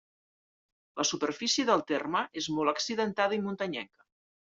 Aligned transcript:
La 1.01 1.03
superfície 1.09 1.65
del 1.67 1.83
terme 1.91 2.23
és 2.43 2.47
molt 2.55 2.73
accidentada 2.73 3.39
i 3.39 3.43
muntanyenca. 3.49 4.09